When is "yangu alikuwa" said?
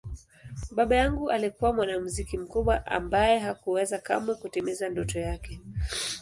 0.95-1.73